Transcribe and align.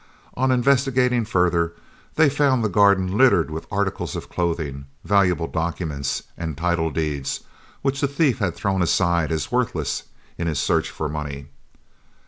On 0.33 0.49
investigating 0.49 1.25
further, 1.25 1.73
they 2.15 2.27
found 2.27 2.63
the 2.63 2.69
garden 2.69 3.15
littered 3.19 3.51
with 3.51 3.67
articles 3.71 4.15
of 4.15 4.29
clothing, 4.31 4.85
valuable 5.03 5.45
documents, 5.45 6.23
and 6.35 6.57
title 6.57 6.89
deeds, 6.89 7.41
which 7.83 8.01
the 8.01 8.07
thief 8.07 8.39
had 8.39 8.55
thrown 8.55 8.81
aside 8.81 9.31
as 9.31 9.51
worthless, 9.51 10.05
in 10.39 10.47
his 10.47 10.57
search 10.57 10.89
for 10.89 11.07
money. 11.07 11.49